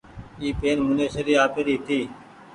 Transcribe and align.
اي 0.41 0.47
پين 0.59 0.77
منيشي 0.87 1.21
ري 1.27 1.33
آپيري 1.45 1.73
هيتي۔ 1.77 1.99